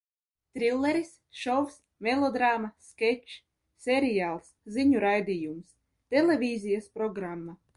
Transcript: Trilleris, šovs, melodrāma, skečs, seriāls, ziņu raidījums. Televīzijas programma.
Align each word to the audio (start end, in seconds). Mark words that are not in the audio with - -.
Trilleris, 0.57 1.11
šovs, 1.39 1.75
melodrāma, 2.07 2.71
skečs, 2.87 3.35
seriāls, 3.87 4.49
ziņu 4.79 5.03
raidījums. 5.05 5.77
Televīzijas 6.17 6.91
programma. 6.99 7.59